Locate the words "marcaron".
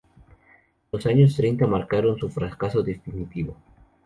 1.67-2.17